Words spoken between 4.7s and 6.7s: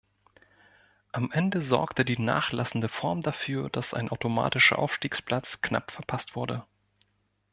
Aufstiegsplatz knapp verpasst wurde.